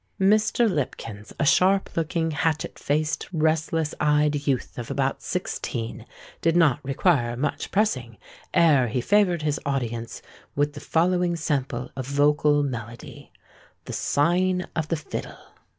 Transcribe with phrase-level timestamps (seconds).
[0.19, 0.67] Mr.
[0.67, 8.17] Lipkins—a sharp looking, hatchet faced, restless eyed youth of about sixteen—did not require much pressing
[8.51, 10.23] ere he favoured his audience
[10.55, 13.31] with the following sample of vocal melody:—
[13.85, 15.37] THE SIGN OF THE FIDDLE.